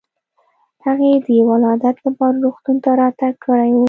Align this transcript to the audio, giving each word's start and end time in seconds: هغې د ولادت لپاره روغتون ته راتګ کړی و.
هغې 0.83 1.11
د 1.25 1.27
ولادت 1.49 1.95
لپاره 2.05 2.35
روغتون 2.45 2.75
ته 2.83 2.89
راتګ 3.01 3.33
کړی 3.45 3.69
و. 3.73 3.77